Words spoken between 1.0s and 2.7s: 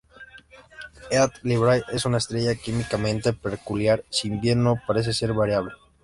Eta Librae es una estrella